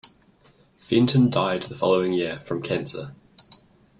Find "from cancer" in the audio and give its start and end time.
2.39-3.13